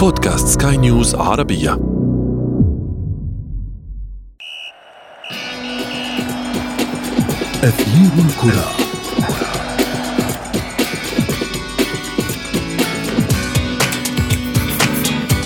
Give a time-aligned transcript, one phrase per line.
[0.00, 1.72] بودكاست سكاي نيوز عربية.
[7.64, 8.70] أثير الكرة.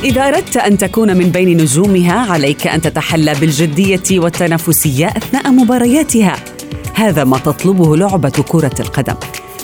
[0.05, 6.37] إذا أردت أن تكون من بين نجومها عليك أن تتحلى بالجدية والتنافسية أثناء مبارياتها.
[6.95, 9.17] هذا ما تطلبه لعبة كرة القدم.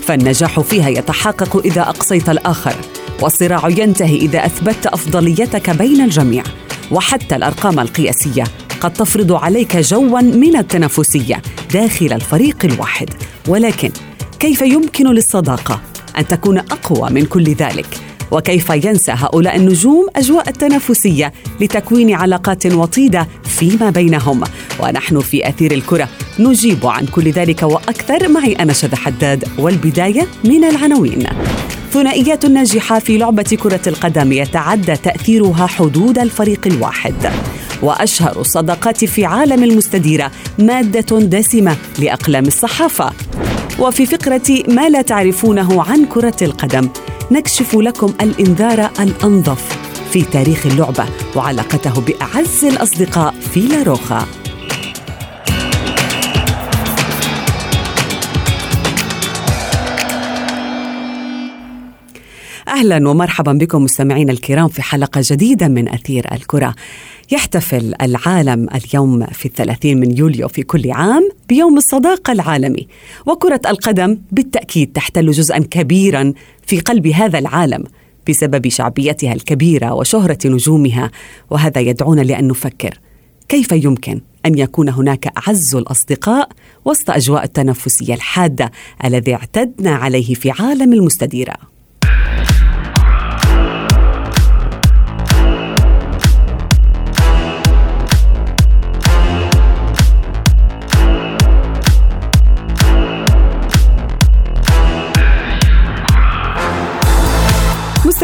[0.02, 2.74] فالنجاح فيها يتحقق إذا أقصيت الآخر.
[3.20, 6.42] والصراع ينتهي إذا أثبتت أفضليتك بين الجميع.
[6.90, 8.44] وحتى الأرقام القياسية
[8.80, 13.10] قد تفرض عليك جوا من التنافسية داخل الفريق الواحد.
[13.48, 13.90] ولكن
[14.38, 15.80] كيف يمكن للصداقة
[16.18, 17.86] أن تكون أقوى من كل ذلك؟
[18.30, 24.42] وكيف ينسى هؤلاء النجوم أجواء التنافسية لتكوين علاقات وطيدة فيما بينهم؟
[24.80, 26.08] ونحن في أثير الكرة
[26.38, 28.28] نجيب عن كل ذلك وأكثر.
[28.28, 31.26] معي أنا شذى حداد والبداية من العناوين.
[31.92, 37.14] ثنائيات ناجحه في لعبة كرة القدم يتعدى تأثيرها حدود الفريق الواحد.
[37.82, 43.12] وأشهر الصداقات في عالم المستديرة مادة دسمة لأقلام الصحافة.
[43.78, 46.88] وفي فقرة ما لا تعرفونه عن كرة القدم
[47.30, 49.78] نكشف لكم الإنذار الأنظف
[50.12, 51.04] في تاريخ اللعبة
[51.36, 54.39] وعلاقته بأعز الأصدقاء في لاروخا.
[62.80, 66.74] أهلا ومرحبا بكم مستمعينا الكرام في حلقة جديدة من أثير الكرة.
[67.32, 72.88] يحتفل العالم اليوم في الثلاثين من يوليو في كل عام بيوم الصداقة العالمي،
[73.26, 76.32] وكرة القدم بالتأكيد تحتل جزءا كبيرا
[76.66, 77.84] في قلب هذا العالم
[78.28, 81.10] بسبب شعبيتها الكبيرة وشهرة نجومها،
[81.50, 82.98] وهذا يدعونا لأن نفكر
[83.48, 86.48] كيف يمكن أن يكون هناك أعز الأصدقاء
[86.84, 88.70] وسط أجواء التنافسية الحادة
[89.04, 91.79] الذي اعتدنا عليه في عالم المستديرة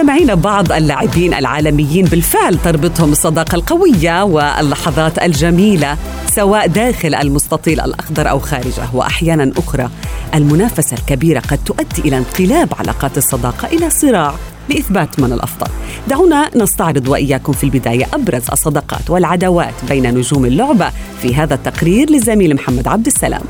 [0.06, 5.97] مستمعين بعض اللاعبين العالميين بالفعل تربطهم الصداقة القوية واللحظات الجميلة
[6.27, 9.91] سواء داخل المستطيل الأخضر أو خارجه وأحيانا أخرى.
[10.34, 14.34] المنافسة الكبيرة قد تؤدي إلى انقلاب علاقات الصداقة إلى صراع
[14.69, 15.71] لإثبات من الأفضل.
[16.09, 20.91] دعونا نستعرض وإياكم في البداية أبرز الصداقات والعداوات بين نجوم اللعبة
[21.22, 23.45] في هذا التقرير للزميل محمد عبد السلام.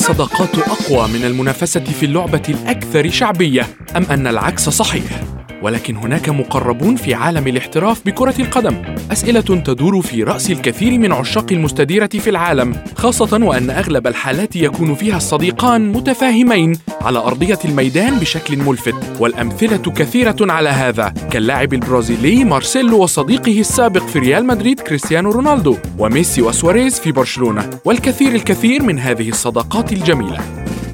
[0.00, 3.66] الصداقات أقوى من المنافسة في اللعبة الأكثر شعبية
[3.96, 5.22] أم أن العكس صحيح؟
[5.62, 8.82] ولكن هناك مقربون في عالم الاحتراف بكرة القدم
[9.12, 14.94] أسئلة تدور في رأس الكثير من عشاق المستديرة في العالم خاصة وأن أغلب الحالات يكون
[14.94, 23.02] فيها الصديقان متفاهمين على أرضية الميدان بشكل ملفت والأمثلة كثيرة على هذا كاللاعب البرازيلي مارسيلو
[23.02, 29.28] وصديقه السابق في ريال مدريد كريستيانو رونالدو وميسي وسواريز في برشلونة والكثير الكثير من هذه
[29.28, 30.38] الصداقات الجميلة.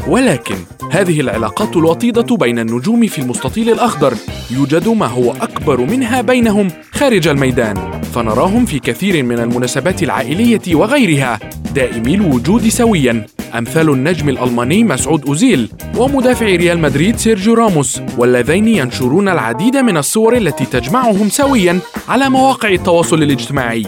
[0.09, 0.57] ولكن
[0.95, 4.15] هذه العلاقات الوطيدة بين النجوم في المستطيل الأخضر.
[4.51, 8.01] يوجد ما هو أكبر منها بينهم خارج الميدان.
[8.03, 11.39] فنراهم في كثير من المناسبات العائلية وغيرها.
[11.75, 13.27] دائمي الوجود سويا.
[13.59, 20.37] أمثال النجم الألماني مسعود أوزيل ومدافع ريال مدريد سيرجيو راموس واللذين ينشرون العديد من الصور
[20.37, 21.79] التي تجمعهم سويا
[22.09, 23.87] على مواقع التواصل الاجتماعي.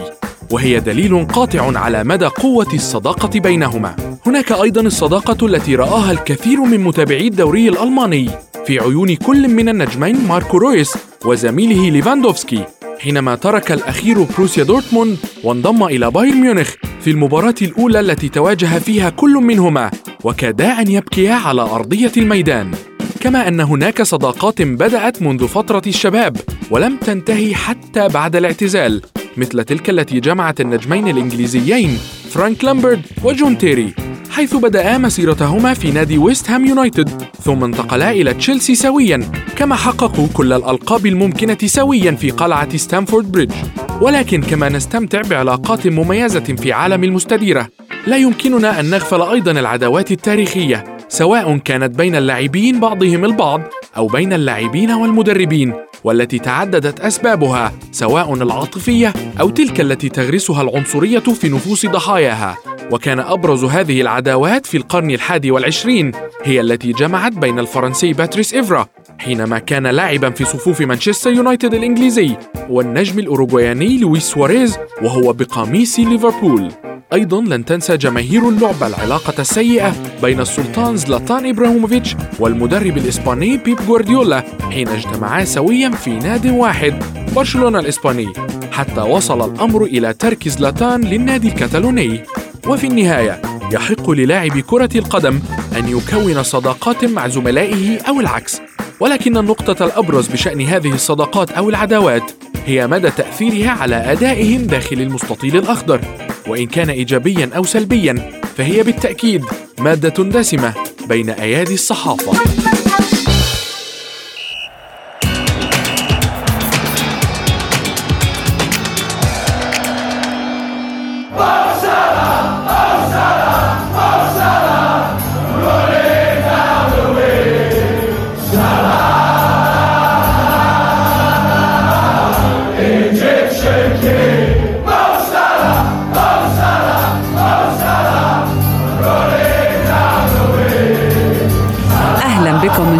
[0.51, 3.95] وهي دليل قاطع على مدى قوة الصداقة بينهما.
[4.25, 8.29] هناك أيضا الصداقة التي رآها الكثير من متابعي الدوري الألماني
[8.65, 12.63] في عيون كل من النجمين ماركو رويس وزميله ليفاندوفسكي
[12.99, 19.09] حينما ترك الأخير بروسيا دورتموند وانضم إلى بايرن ميونخ في المباراة الأولى التي تواجه فيها
[19.09, 19.91] كل منهما
[20.23, 22.71] وكادا أن يبكيا على أرضية الميدان.
[23.19, 26.37] كما أن هناك صداقات بدأت منذ فترة الشباب
[26.71, 29.01] ولم تنتهي حتى بعد الاعتزال
[29.37, 31.97] مثل تلك التي جمعت النجمين الإنجليزيين
[32.29, 33.93] فرانك لامبارد وجون تيري
[34.31, 37.09] حيث بدأا مسيرتهما في نادي ويست هام يونايتد
[37.41, 43.53] ثم انتقلا إلى تشيلسي سويا كما حققوا كل الألقاب الممكنة سويا في قلعة ستانفورد بريدج.
[44.01, 47.67] ولكن كما نستمتع بعلاقات مميزة في عالم المستديرة
[48.07, 53.61] لا يمكننا أن نغفل أيضا العداوات التاريخية سواء كانت بين اللاعبين بعضهم البعض
[53.97, 55.86] أو بين اللاعبين والمدربين.
[56.07, 62.57] والتي تعددت أسبابها سواء العاطفية أو تلك التي تغرسها العنصرية في نفوس ضحاياها.
[62.91, 66.11] وكان أبرز هذه العداوات في القرن الحادي والعشرين
[66.43, 68.87] هي التي جمعت بين الفرنسي باتريس إفرا
[69.19, 72.37] حينما كان لاعبا في صفوف مانشستر يونايتد الإنجليزي
[72.69, 76.71] والنجم الأوروغوياني لويس سواريز وهو بقميص ليفربول.
[77.13, 84.43] أيضا لن تنسى جماهير اللعبة العلاقة السيئة بين السلطان زلاتان إبراهيموفيتش والمدرب الإسباني بيب غوارديولا
[84.71, 87.03] حين اجتمعا سويا في ناد واحد
[87.35, 88.33] برشلونة الإسباني
[88.71, 92.23] حتى وصل الأمر إلى ترك زلاتان للنادي الكتالوني.
[92.67, 93.41] وفي النهاية
[93.73, 95.39] يحق للاعب كرة القدم
[95.77, 98.61] أن يكون صداقات مع زملائه أو العكس.
[98.99, 102.31] ولكن النقطة الأبرز بشأن هذه الصداقات أو العداوات
[102.65, 106.01] هي مدى تأثيرها على أدائهم داخل المستطيل الأخضر
[106.47, 109.45] وإن كان إيجابيا أو سلبيا فهي بالتأكيد
[109.79, 110.73] مادة دسمة
[111.09, 112.76] بين أيادي الصحافة.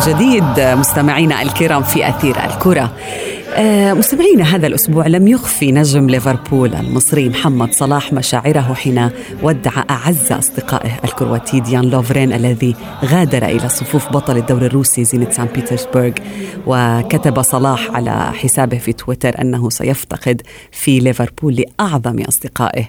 [0.07, 2.94] جديد مستمعينا الكرام في أثير الكرة.
[3.56, 9.09] آه، مستمعينا هذا الأسبوع لم يخفي نجم ليفربول المصري محمد صلاح مشاعره حين
[9.44, 12.75] ودع أعز أصدقائه الكرواتي ديان لوفرين الذي
[13.06, 16.12] غادر إلى صفوف بطل الدوري الروسي زينة سان بيترسبرغ
[16.68, 22.86] وكتب صلاح على حسابه في تويتر أنه سيفتقد في ليفربول لأعظم أصدقائه.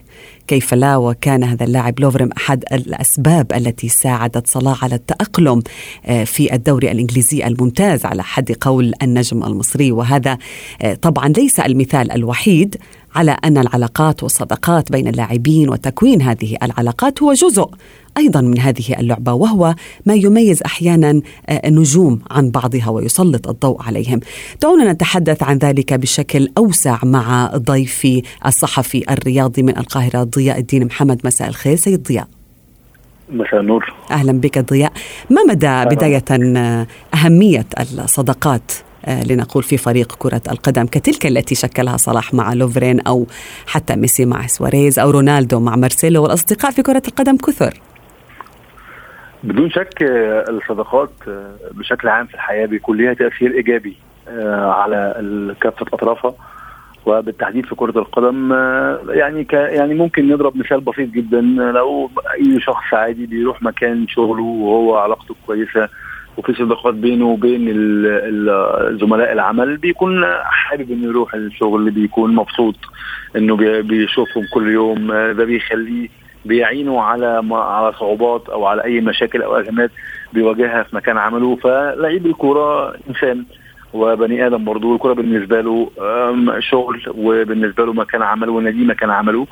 [0.48, 5.62] كيف لا وكان هذا اللاعب لوفرم أحد الأسباب التي ساعدت صلاح على التأقلم
[6.06, 9.92] آه، في الدوري الإنجليزي الممتاز على حد قول النجم المصري.
[9.92, 10.38] وهذا
[10.82, 12.76] آه، طبعا ليس المثال الوحيد
[13.14, 17.70] على أن العلاقات والصداقات بين اللاعبين وتكوين هذه العلاقات هو جزء
[18.19, 19.75] أيضا من هذه اللعبة وهو
[20.06, 24.20] ما يميز أحيانا آه، النجوم عن بعضها ويسلط الضوء عليهم.
[24.62, 31.20] دعونا نتحدث عن ذلك بشكل أوسع مع ضيفي الصحفي الرياضي من القاهرة ضياء الدين محمد
[31.25, 32.28] مساء الخير سيد ضياء.
[33.31, 34.93] مساء النور أهلا بك ضياء
[35.31, 38.72] ما مدى بداية آه، أهمية الصداقات
[39.08, 43.26] لنقول في فريق كرة القدم كتلك التي شكلها صلاح مع لوفرين أو
[43.66, 47.81] حتى ميسي مع سواريز أو رونالدو مع مارسيلو والأصدقاء في كرة القدم كثر.
[49.43, 53.96] بدون شك آه، الصداقات آه، بشكل عام في الحياة بيكون لها تأثير إيجابي
[54.28, 55.14] على
[55.60, 56.34] كافة أطرافها
[57.06, 58.52] وبالتحديد في كرة القدم
[59.08, 64.43] يعني ك يعني ممكن نضرب مثال بسيط جدا لو أي شخص عادي بيروح مكان شغله
[64.43, 65.88] وهو علاقته كويسة
[66.38, 67.67] وفي صداقات بينه وبين
[69.00, 72.75] زملاء العمل بيكون حابب إنه يروح الشغل بيكون مبسوط
[73.37, 75.12] إنه بيشوفهم كل يوم.
[75.12, 76.08] ده بيخليه
[76.44, 79.90] بيعينوا على على صعوبات أو على أي مشاكل أو أزمات
[80.32, 81.56] بيواجهها في مكان عمله.
[81.56, 83.44] فلعيب الكورة إنسان
[83.93, 85.91] وبني آدم برضه الكوره بالنسبة له
[86.58, 89.46] شغل وبالنسبة له مكان عمل والنادي مكان عمله.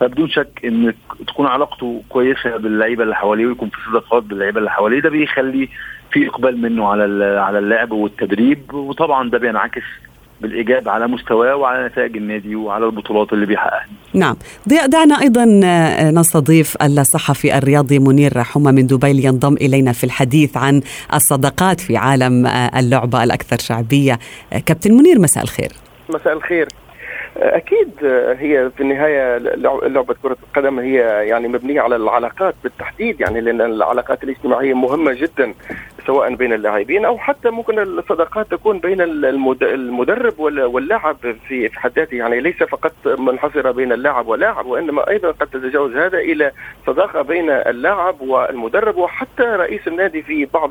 [0.00, 0.94] فبدون شك إن
[1.26, 5.68] تكون علاقته كويسة باللعيبة اللي حواليه ويكون في صداقات باللعيبة اللي حواليه ده بيخلي
[6.12, 9.82] في إقبال منه على على اللعب والتدريب وطبعا ده بينعكس
[10.40, 13.86] بالإيجاب على مستواه وعلى نتائج النادي وعلى البطولات اللي بيحققها.
[14.14, 14.36] نعم،
[14.68, 20.56] ضياء دعنا أيضا آه، نستضيف الصحفي الرياضي منير حمى من دبي لينضم إلينا في الحديث
[20.56, 20.82] عن
[21.14, 24.18] الصداقات في عالم آه، اللعبة الأكثر شعبية.
[24.52, 25.72] آه، كابتن منير مساء الخير.
[26.08, 26.68] مساء الخير.
[27.36, 27.90] أكيد
[28.38, 29.38] هي في النهاية
[29.88, 30.96] لعبة كرة القدم هي
[31.28, 35.54] يعني مبنية على العلاقات بالتحديد يعني لأن العلاقات الاجتماعية مهمة جدا.
[36.10, 39.00] سواء بين اللاعبين أو حتى ممكن الصداقات تكون بين
[39.62, 41.16] المدرب واللاعب
[41.48, 42.14] في حد ذاته.
[42.14, 46.52] يعني ليس فقط منحصرة بين اللاعب واللاعب وإنما أيضا قد تتجاوز هذا إلى
[46.86, 50.70] صداقة بين اللاعب والمدرب وحتى رئيس النادي في بعض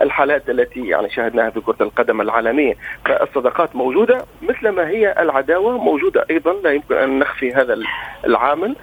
[0.00, 2.74] الحالات التي يعني شاهدناها في كرة القدم العالمية.
[3.04, 6.26] فالصداقات موجودة مثل ما هي العداوة موجودة.
[6.30, 7.78] أيضا لا يمكن أن نخفي هذا
[8.24, 8.76] العامل.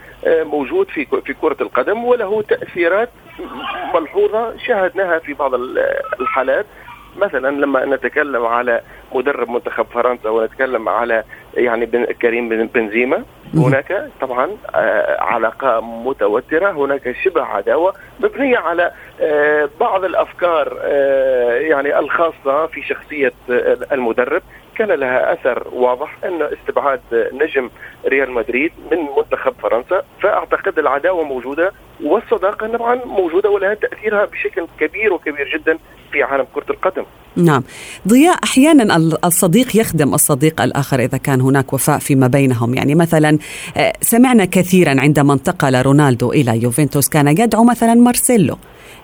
[0.44, 3.10] موجود في في كرة القدم وله تأثيرات
[3.94, 5.54] ملحوظة شاهدناها في بعض
[6.20, 6.66] الحالات.
[7.18, 8.82] مثلا لما نتكلم على
[9.16, 11.86] مدرب منتخب فرنسا ونتكلم على يعني
[12.22, 18.92] كريم بنزيما هناك طبعا آه، علاقة متوترة هناك شبه عداوة مبنية على
[19.22, 20.78] آه، بعض الأفكار
[21.62, 23.34] يعني الخاصة في شخصية
[23.92, 24.42] المدرب.
[24.78, 27.00] كان لها أثر واضح أن استبعاد
[27.34, 27.70] نجم
[28.08, 31.72] ريال مدريد من منتخب فرنسا فأعتقد العداوة موجودة
[32.04, 35.78] والصداقة طبعا موجودة ولها تأثيرها بشكل كبير وكبير جدا
[36.12, 37.04] في عالم كرة القدم.
[37.36, 37.64] نعم.
[38.08, 42.74] ضياء أحيانا الصديق يخدم الصديق الآخر إذا كان هناك وفاء فيما بينهم.
[42.74, 43.38] يعني مثلا
[43.78, 48.58] آه، سمعنا كثيرا عندما انتقل رونالدو إلى يوفنتوس كان يدعو مثلا مارسيلو.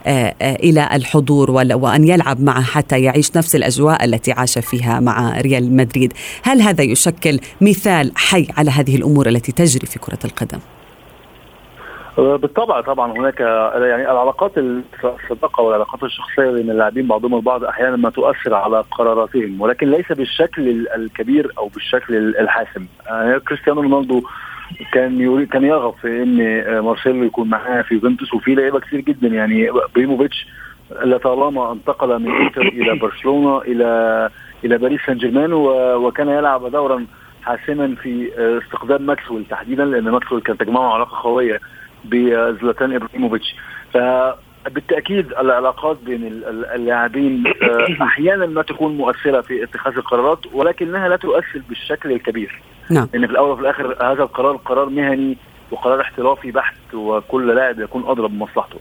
[0.07, 5.41] آه، آه، إلى الحضور وأن يلعب معه حتى يعيش نفس الأجواء التي عاش فيها مع
[5.41, 6.13] ريال مدريد.
[6.43, 10.59] هل هذا يشكل مثال حي على هذه الأمور التي تجري في كرة القدم؟
[12.17, 18.53] بالطبع طبعا هناك يعني العلاقات الصداقة والعلاقات الشخصية بين اللاعبين بعضهم البعض أحيانا ما تؤثر
[18.53, 22.85] على قراراتهم ولكن ليس بالشكل الكبير أو بالشكل الحاسم.
[23.05, 24.23] يعني كريستيانو رونالدو
[24.93, 26.37] كان يريد كان يرغب في ان
[26.79, 29.27] مارسيلو يكون معاه في يوفنتوس وفي لعيبة كثير جدا.
[29.27, 30.47] يعني إبراهيموفيتش
[30.91, 34.29] لطالما انتقل من إنتر إلى برشلونة إلى
[34.65, 37.05] إلى باريس سان جيرمان وكان يلعب دورا
[37.43, 38.31] حاسما في
[38.63, 41.59] استقدام ماكسويل تحديدا لأن ماكسويل كان تجمعه علاقة قوية
[42.05, 43.55] بزلاتان إبراهيموفيتش.
[43.93, 46.43] فبالتاكيد العلاقات بين
[46.75, 52.61] اللاعبين آه، أحيانا ما تكون مؤثرة في اتخاذ القرارات ولكنها لا تؤثر بالشكل الكبير.
[52.93, 53.09] نعم.
[53.15, 55.37] إن في الأول وفي الآخر هذا القرار قرار مهني
[55.71, 58.79] وقرار احترافي بحت وكل لاعب يكون ادرى بمصلحته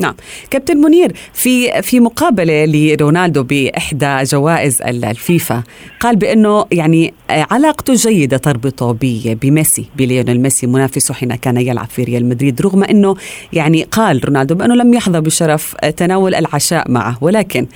[0.00, 0.14] نعم.
[0.50, 5.62] كابتن منير في في مقابلة لرونالدو بإحدى جوائز الفيفا
[6.00, 8.96] قال بأنه يعني علاقته جيدة تربطه
[9.42, 13.14] بميسي بليونيل ميسي منافسه حين كان يلعب في ريال مدريد رغم أنه
[13.52, 17.66] يعني قال رونالدو بأنه لم يحظى بشرف تناول العشاء معه ولكن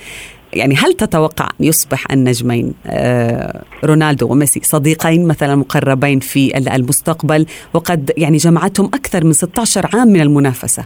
[0.55, 8.11] يعني هل تتوقع أن يصبح النجمين آه، رونالدو وميسي صديقين مثلا مقربين في المستقبل؟ وقد
[8.17, 10.85] يعني جمعتهم أكثر من 16 عام من المنافسة.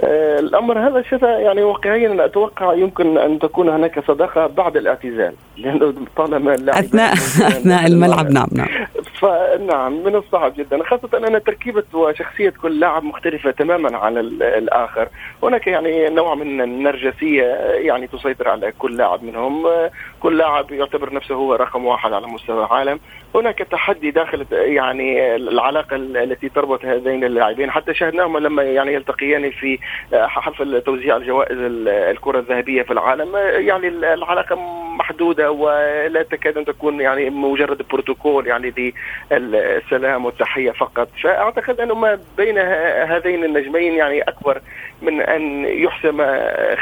[0.00, 5.94] آه، الأمر هذا شيء يعني واقعيا أتوقع يمكن أن تكون هناك صداقة بعد الاعتزال لأنه
[6.16, 7.12] طالما اثناء
[7.52, 8.68] أثناء الملعب نعم نعم.
[9.20, 15.08] فنعم من الصعب جدا خاصة أن تركيبة وشخصية كل لاعب مختلفة تماما عن الآخر.
[15.42, 17.44] هناك يعني نوع من النرجسية
[17.74, 19.66] يعني تسيطر على كل لاعب منهم.
[20.20, 23.00] كل لاعب يعتبر نفسه هو رقم واحد على مستوى العالم.
[23.34, 27.70] هناك تحدي داخل يعني العلاقة التي تربط هذين اللاعبين.
[27.70, 29.78] حتى شاهدناهما لما يعني يلتقيان في
[30.12, 31.58] حفل توزيع الجوائز
[31.88, 33.36] الكرة الذهبية في العالم.
[33.36, 34.58] يعني العلاقة
[34.98, 38.94] محدودة ولا تكاد أن تكون يعني مجرد بروتوكول يعني
[39.30, 41.08] للسلام والتحية فقط.
[41.22, 44.60] فأعتقد أنه ما بين هذين النجمين يعني أكبر
[45.02, 46.16] من أن يحسم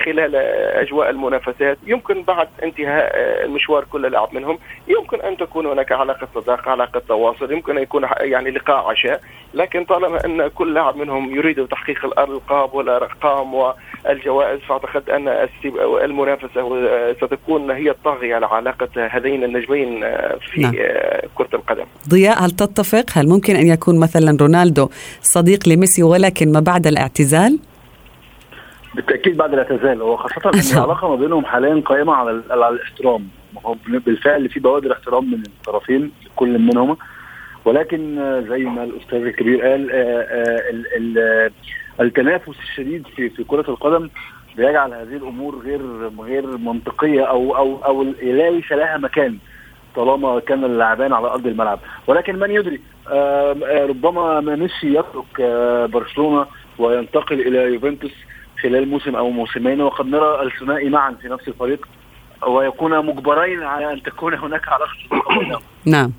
[0.04, 0.36] خلال
[0.76, 3.12] أجواء المنافسات يمكن بعد انتهاء
[3.44, 4.58] المشوار كل لاعب منهم
[4.88, 9.20] يمكن أن تكون هناك علاقة صداقة علاقة تواصل يمكن أن يكون يعني لقاء عشاء
[9.54, 15.48] لكن طالما أن كل لاعب منهم يريد تحقيق الألقاب والأرقام والجوائز فأعتقد أن
[16.04, 20.00] المنافسة ستكون هي الطاغية على علاقة هذين النجمين
[20.52, 20.74] في نعم.
[21.34, 24.88] كرة القدم ضياء هل تتفق؟ هل ممكن أن يكون مثلا رونالدو
[25.22, 27.58] صديق لميسي ولكن ما بعد الاعتزال؟
[28.96, 33.28] بالتأكيد بعد الاعتزال هو خاصة إن العلاقة ما بينهم حاليا قائمة على على الاحترام.
[33.66, 36.96] هو بالفعل في بوادر احترام من الطرفين كل منهما.
[37.64, 38.16] ولكن
[38.48, 39.90] زي ما الأستاذ الكبير قال
[42.00, 44.10] التنافس الشديد في في كرة القدم
[44.56, 45.80] بيجعل هذه الأمور غير
[46.20, 49.38] غير منطقية أو أو أو ليس لها مكان
[49.96, 51.78] طالما كان اللاعبان على أرض الملعب.
[52.06, 52.80] ولكن من يدري
[53.88, 55.40] ربما ميسي يترك
[55.90, 56.46] برشلونة
[56.78, 58.14] وينتقل إلى يوفنتوس.
[58.62, 61.88] خلال موسم أو موسمين وقد نرى الثنائي معا في نفس الفريق
[62.48, 66.12] ويكون مجبرين على أن تكون هناك علاقة نعم.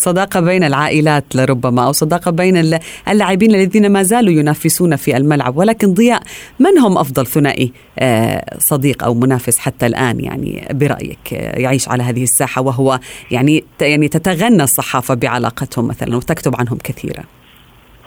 [0.00, 2.74] صداقة بين العائلات لربما أو صداقة بين
[3.08, 5.56] اللاعبين الذين ما زالوا ينافسون في الملعب.
[5.56, 6.22] ولكن ضياء
[6.58, 12.02] من هم أفضل ثنائي آه، صديق أو منافس حتى الآن؟ يعني برأيك آه، يعيش على
[12.02, 13.00] هذه الساحة وهو
[13.30, 17.24] يعني يعني تتغنى الصحافة بعلاقتهم مثلا وتكتب عنهم كثيرا.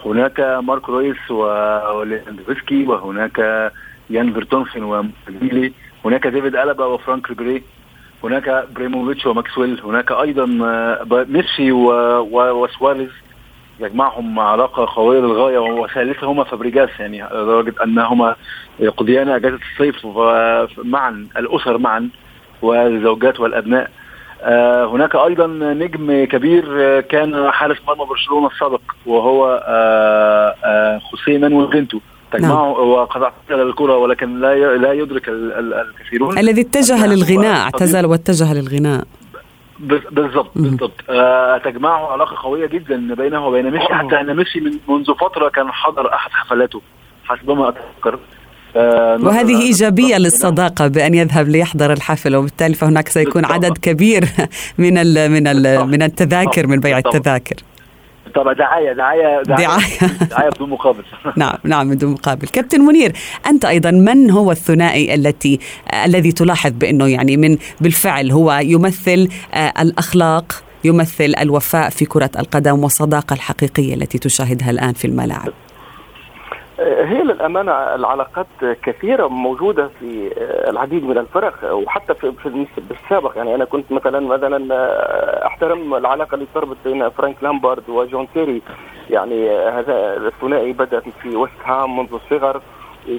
[0.04, 3.38] هناك ماركو رويس وليفاندوفسكي وهناك
[4.10, 5.72] يان فيرتونخن وديمبيلي
[6.04, 7.62] هناك ديفيد ألابا وفرانك ريبري
[8.24, 13.10] هناك إبراهيموفيتش وماكسويل هناك أيضا آه، ميسي وسواريز
[13.80, 18.36] يجمعهم علاقة قوية للغاية وثالثهما فابريجاس يعني لدرجة أنهما
[18.80, 20.06] يقضيان اجازه الصيف
[20.86, 22.08] معا الأسر معا
[22.62, 23.90] والزوجات والأبناء.
[24.92, 29.60] هناك أيضا نجم كبير آه، كان حارس مرمى برشلونة السابق وهو
[31.10, 31.98] خوسيه مانويل بنتو
[32.32, 32.88] تجمعه نعم.
[32.88, 36.38] وقد اعتزل الكرة ولكن لا لا يدرك الكثيرون.
[36.38, 39.04] الذي اتجه للغناء اعتزل واتجه للغناء.
[40.10, 40.92] بالضبط بالضبط.
[41.10, 45.72] آه تجمعه علاقة قوية جدا بينه وبين ميسي حتى إن ميسي من منذ فترة كان
[45.72, 46.80] حضر أحد حفلاته.
[47.24, 48.14] حسبما أتذكر.
[48.14, 48.18] آه
[48.76, 50.86] وهذه إيجابية للصداقة.
[50.86, 54.28] بأن يذهب ليحضر الحفل وبالتالي فهناك سيكون عدد كبير
[54.78, 57.56] من ال من ال من التذاكر من بيع التذاكر.
[58.24, 59.42] بالطبع دعاية دعاية.
[59.42, 59.78] دعاية.
[60.30, 61.04] دعاية بدون مقابل.
[61.36, 62.48] نعم نعم بدون مقابل.
[62.48, 63.12] كابتن منير
[63.46, 65.60] أنت أيضا من هو الثنائي التي
[66.04, 72.82] الذي تلاحظ بأنه يعني من بالفعل هو يمثل آه، الأخلاق يمثل الوفاء في كرة القدم
[72.82, 75.52] والصداقة الحقيقية التي تشاهدها الآن في الملاعب؟
[76.78, 78.46] هي للأمانة العلاقات
[78.82, 80.30] كثيرة موجودة في
[80.70, 82.50] العديد من الفرق وحتى في
[82.90, 83.36] السابق.
[83.36, 84.66] يعني أنا كنت مثلا مثلا
[85.46, 88.62] أحترم العلاقة اللي صارت بين فرانك لامبارد وجون تيري
[89.10, 92.60] يعني هذا الثنائي بدا في ويست هام منذ الصغر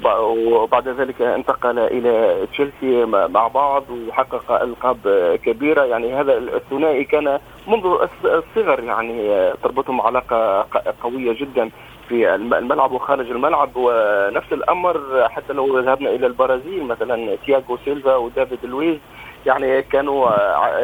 [0.03, 4.97] وبعد ذلك انتقل إلى تشيلسي مع بعض وحقق ألقاب
[5.43, 5.83] كبيرة.
[5.83, 10.65] يعني هذا الثنائي كان منذ الصغر يعني تربطهم علاقة
[11.03, 11.69] قوية جدا.
[12.09, 18.59] في الملعب وخارج الملعب ونفس الأمر حتى لو ذهبنا إلى البرازيل مثلا تياغو سيلفا ودافيد
[18.63, 18.97] لويز.
[19.45, 20.29] يعني كانوا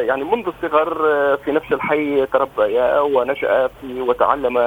[0.00, 0.94] يعني منذ الصغر
[1.36, 4.58] في نفس الحي تربيا ونشأ في وتعلم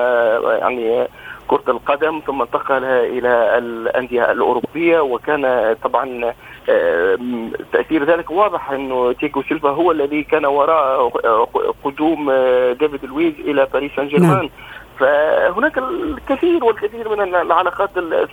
[0.44, 1.08] يعني
[1.48, 6.34] كرة القدم ثم انتقل إلى الأندية الأوروبية وكان طبعا
[7.72, 11.10] تأثير ذلك واضح أنه تياغو سيلفا هو الذي كان وراء
[11.84, 12.32] قدوم
[12.80, 14.50] ديفيد لويز إلى باريس سان جيرمان.
[15.00, 17.90] فهناك الكثير والكثير من العلاقات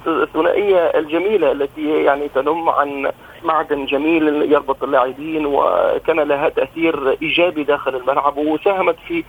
[0.07, 3.11] الثنائية الجميلة التي يعني تنم عن
[3.45, 9.25] معدن جميل يربط اللاعبين وكان لها تأثير إيجابي داخل الملعب وساهمت في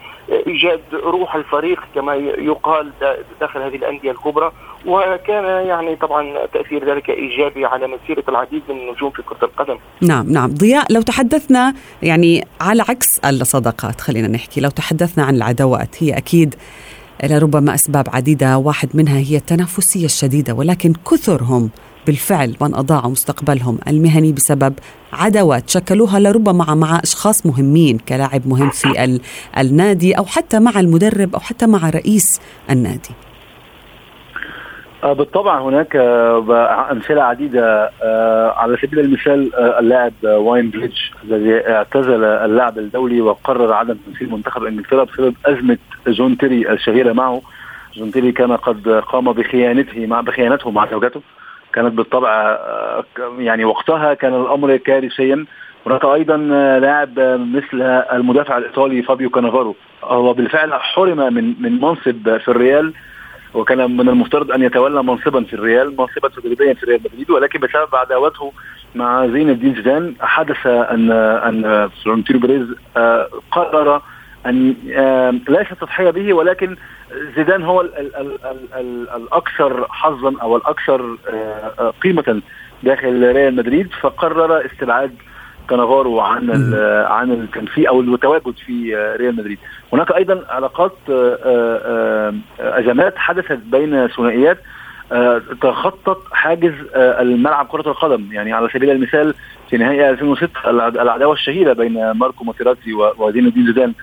[0.47, 2.91] إيجاد روح الفريق كما يقال
[3.41, 4.51] داخل هذه الأندية الكبرى
[4.85, 9.77] وكان يعني طبعا تأثير ذلك إيجابي على مسيرة العديد من النجوم في كرة القدم.
[10.01, 16.03] نعم نعم ضياء لو تحدثنا يعني على عكس الصداقات خلينا نحكي لو تحدثنا عن العداوات
[16.03, 16.55] هي أكيد
[17.23, 21.69] لربما أسباب عديدة واحد منها هي التنافسية الشديدة ولكن كثرهم
[22.07, 24.73] بالفعل من أضاعوا مستقبلهم المهني بسبب
[25.13, 29.19] عداوات شكلوها لربما مع أشخاص مهمين كلاعب مهم في
[29.57, 32.39] النادي أو حتى مع المدرب أو حتى مع رئيس
[32.69, 33.09] النادي.
[35.03, 42.77] بالطبع هناك آه، أمثلة عديدة آه، على سبيل المثال اللاعب واين بريدج الذي اعتزل اللعب
[42.77, 47.41] الدولي وقرر عدم تمثيل منتخب إنجلترا بسبب أزمة جون تيري الشهيرة معه.
[47.95, 51.21] جون تيري كان قد قام بخيانته مع بخيانته مع زوجته.
[51.73, 52.59] كانت بالطبع
[53.39, 55.45] يعني وقتها كان الأمر كارثيا.
[55.85, 56.37] هناك أيضا
[56.79, 57.19] لاعب
[57.55, 57.81] مثل
[58.13, 59.75] المدافع الإيطالي فابيو كانافارو.
[60.03, 62.93] هو بالفعل حرم من من منصب في الريال.
[63.53, 67.95] وكان من المفترض أن يتولى منصبا في الريال منصبا تدريبيا في ريال مدريد ولكن بسبب
[67.95, 68.53] عداوته
[68.95, 74.01] مع زين الدين زيدان حدث ان أن فلورنتينو بريز آه، قرر
[74.45, 76.75] أن آه، ليس تضحية به ولكن
[77.35, 82.41] زيدان هو ال ال ال ال ال الأكثر حظا أو الأكثر آه، قيمة
[82.83, 85.15] داخل ريال مدريد فقرر استبعاد
[85.69, 86.73] كانافارو عن
[87.07, 89.57] عن التنفيذ أو التواجد في ريال مدريد.
[89.93, 94.57] هناك أيضا علاقات آه، آه، آه، أزمات حدثت بين ثنائيات
[95.61, 98.27] تخطط حاجز الملعب كرة القدم.
[98.31, 99.33] يعني على سبيل المثال
[99.69, 103.93] في نهائي 2006 العداوة الشهيرة بين ماركو ماتيراتي وزين الدين زيدان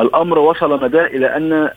[0.00, 1.70] الأمر وصل مدى إلى أن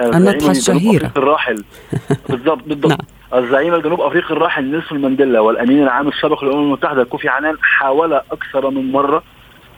[0.00, 1.64] النطحه الشهيره الراحل.
[2.30, 2.90] بالضبط بالضبط.
[2.90, 3.44] نعم.
[3.44, 8.70] الزعيم الجنوب افريقي الراحل نيلسون مانديلا والأمين العام السابق للأمم المتحدة كوفي عنان حاول أكثر
[8.70, 9.22] من مرة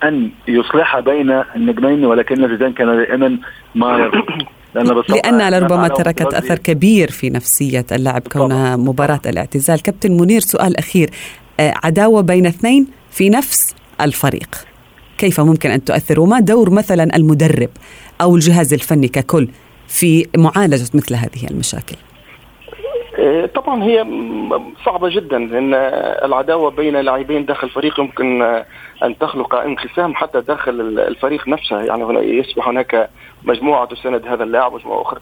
[0.05, 3.39] أن يصلح بين النجمين ولكن زيدان كان دائما
[3.75, 4.43] ما يرفض
[4.75, 9.83] لأن, لأنها لربما تركت أثر كبير في نفسية اللاعب كونها مباراة الاعتزال.
[9.83, 11.11] كابتن منير سؤال أخير.
[11.61, 14.70] آه، عداوة بين اثنين في نفس الفريق.
[15.21, 17.71] كيف ممكن أن تؤثر وما دور مثلا المدرب
[18.21, 19.49] أو الجهاز الفني ككل
[19.89, 21.97] في معالجة مثل هذه المشاكل؟
[23.19, 24.07] إيه، طبعا هي
[24.85, 25.75] صعبة جدا لأن
[26.25, 28.43] العداوة بين لاعبين داخل فريق يمكن
[29.03, 31.81] أن تخلق انقسام حتى داخل الفريق نفسه.
[31.81, 33.11] يعني يصبح هناك
[33.45, 35.21] مجموعة تساند هذا اللاعب ومجموعه أخرى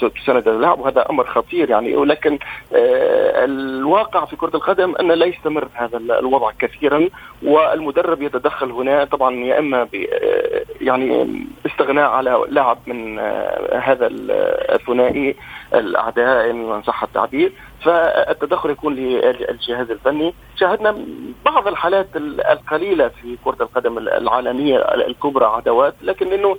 [0.00, 1.96] تساند هذا اللاعب وهذا أمر خطير يعني.
[1.96, 2.38] ولكن
[2.74, 7.08] آه، الواقع في كرة القدم أن لا يستمر هذا الوضع كثيرا
[7.42, 9.04] والمدرب يتدخل هنا.
[9.04, 15.36] طبعا يا إما آه، يعني استغناء على لاعب من آه، هذا الثنائي
[15.74, 17.52] الأعداء إن صح التعبير.
[17.84, 20.34] فالتدخل يكون للجهاز الفني.
[20.56, 20.96] شاهدنا
[21.44, 22.08] بعض الحالات
[22.50, 26.56] القليلة في كرة القدم العالمية الكبرى عداوات لكن إنه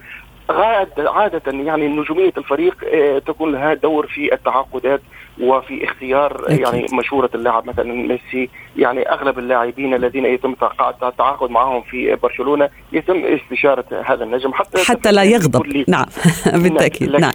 [0.49, 5.01] عادة يعني نجومية الفريق آه، تكون لها دور في التعاقدات
[5.41, 6.59] وفي اختيار أكيد.
[6.59, 8.49] يعني مشورة اللاعب مثلا ميسي.
[8.77, 10.55] يعني أغلب اللاعبين الذين يتم
[11.03, 14.53] التعاقد معهم في برشلونة يتم استشارة هذا النجم.
[14.53, 15.83] حتى حتى لا يغضب.
[15.87, 16.05] نعم.
[16.63, 17.15] بالتأكيد.
[17.15, 17.31] نعم.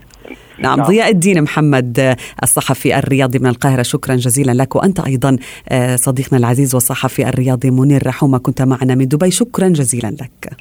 [0.59, 0.83] نعم.
[0.83, 3.83] ضياء الدين محمد الصحفي الرياضي من القاهرة.
[3.83, 4.77] شكرا جزيلا لك.
[4.77, 5.37] وأنت أيضا
[5.69, 9.31] آه، صديقنا العزيز والصحفي الرياضي منير رحومة كنت معنا من دبي.
[9.31, 10.53] شكرا جزيلا لك.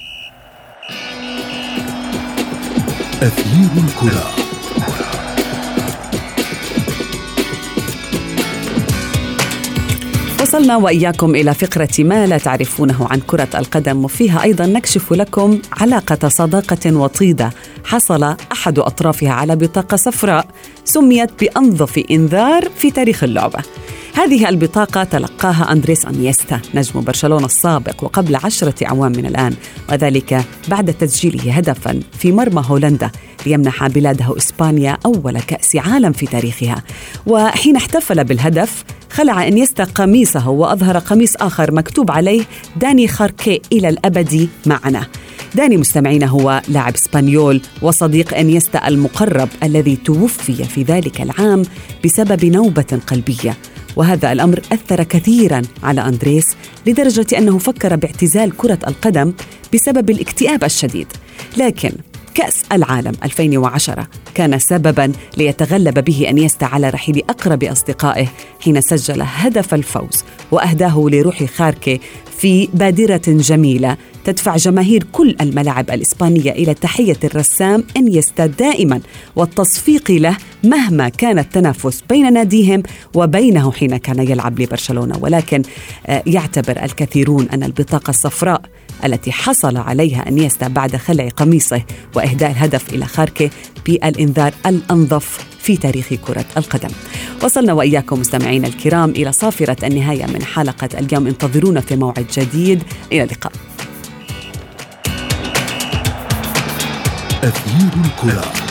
[3.24, 4.30] أثير الكرة.
[10.42, 16.28] وصلنا وإياكم إلى فقرة ما لا تعرفونه عن كرة القدم وفيها أيضا نكشف لكم علاقة
[16.28, 17.50] صداقة وطيدة
[17.84, 20.46] حصل أحد أطرافها على بطاقة صفراء
[20.84, 23.58] سميت بأنظف إنذار في تاريخ اللعبة.
[24.14, 29.54] هذه البطاقة تلقاها أندريس أنيستا نجم برشلونة السابق وقبل عشرة أعوام من الآن
[29.92, 33.10] وذلك بعد تسجيله هدفا في مرمى هولندا
[33.46, 36.82] ليمنح بلاده إسبانيا أول كأس عالم في تاريخها
[37.26, 42.44] وحين احتفل بالهدف خلع أنيستا قميصه وأظهر قميص آخر مكتوب عليه
[42.76, 45.06] داني خاركي إلى الأبد معنا.
[45.54, 51.62] داني مستمعين هو لاعب إسبانيول وصديق أنيستا المقرب الذي توفي في ذلك العام
[52.04, 53.56] بسبب نوبة قلبية.
[53.96, 59.32] وهذا الأمر أثر كثيرا على أندريس لدرجة أنه فكر باعتزال كرة القدم
[59.74, 61.06] بسبب الاكتئاب الشديد.
[61.56, 61.92] لكن
[62.34, 68.26] كأس العالم 2010 كان سببا ليتغلب به أنيستا على رحيل أقرب أصدقائه
[68.60, 72.00] حين سجل هدف الفوز وأهداه لروح خاركي
[72.38, 79.00] في بادرة جميلة تدفع جماهير كل الملاعب الإسبانية إلى تحية الرسام أنيستا دائما
[79.36, 82.82] والتصفيق له مهما كان التنافس بين ناديهم
[83.14, 85.18] وبينه حين كان يلعب لبرشلونة.
[85.20, 85.62] ولكن
[86.06, 88.62] آه، يعتبر الكثيرون أن البطاقة الصفراء
[89.04, 91.82] التي حصل عليها أنيستا بعد خلع قميصه
[92.14, 93.50] وإهداء الهدف إلى خاركي
[93.86, 96.90] بالإنذار الأنظف في تاريخ كرة القدم.
[97.42, 101.26] وصلنا وإياكم مستمعينا الكرام إلى صافرة النهاية من حلقة اليوم.
[101.26, 102.82] انتظرونا في موعد جديد.
[103.12, 103.52] إلى اللقاء.
[107.42, 108.63] أثير الكرة.